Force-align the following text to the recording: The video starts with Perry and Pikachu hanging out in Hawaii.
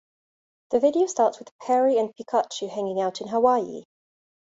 The 0.71 0.79
video 0.79 1.05
starts 1.05 1.37
with 1.37 1.55
Perry 1.59 1.99
and 1.99 2.11
Pikachu 2.15 2.67
hanging 2.67 2.99
out 2.99 3.21
in 3.21 3.27
Hawaii. 3.27 3.85